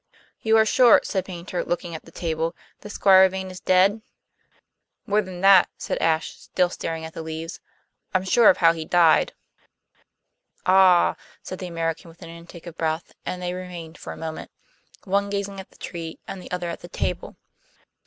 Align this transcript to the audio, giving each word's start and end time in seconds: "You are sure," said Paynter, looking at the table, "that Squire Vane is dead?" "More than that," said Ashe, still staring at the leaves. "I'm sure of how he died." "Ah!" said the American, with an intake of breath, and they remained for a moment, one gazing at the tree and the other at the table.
"You 0.41 0.57
are 0.57 0.65
sure," 0.65 1.01
said 1.03 1.25
Paynter, 1.25 1.63
looking 1.63 1.93
at 1.93 2.05
the 2.05 2.11
table, 2.11 2.55
"that 2.79 2.89
Squire 2.89 3.29
Vane 3.29 3.51
is 3.51 3.59
dead?" 3.59 4.01
"More 5.05 5.21
than 5.21 5.41
that," 5.41 5.69
said 5.77 6.01
Ashe, 6.01 6.35
still 6.39 6.71
staring 6.71 7.05
at 7.05 7.13
the 7.13 7.21
leaves. 7.21 7.59
"I'm 8.11 8.23
sure 8.23 8.49
of 8.49 8.57
how 8.57 8.73
he 8.73 8.83
died." 8.83 9.33
"Ah!" 10.65 11.15
said 11.43 11.59
the 11.59 11.67
American, 11.67 12.09
with 12.09 12.23
an 12.23 12.29
intake 12.29 12.65
of 12.65 12.79
breath, 12.79 13.13
and 13.27 13.43
they 13.43 13.53
remained 13.53 13.95
for 13.99 14.11
a 14.11 14.17
moment, 14.17 14.49
one 15.03 15.29
gazing 15.29 15.59
at 15.59 15.69
the 15.69 15.77
tree 15.77 16.17
and 16.27 16.41
the 16.41 16.49
other 16.49 16.71
at 16.71 16.79
the 16.79 16.89
table. 16.89 17.37